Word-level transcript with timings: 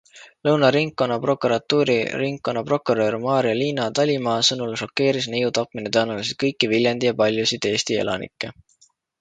Lõuna 0.47 0.69
Ringkonnaprokuratuuri 0.75 1.97
ringkonnaprokurör 2.21 3.17
Marja-Liina 3.27 3.85
Talimaa 4.01 4.39
sõnul 4.49 4.75
šokeeris 4.83 5.31
neiu 5.35 5.53
tapmine 5.59 5.93
tõenäoliselt 5.99 6.43
kõiki 6.47 6.73
Viljandi 6.75 7.11
ja 7.13 7.17
paljusid 7.25 7.73
Eesti 7.75 8.03
elanikke. 8.07 8.55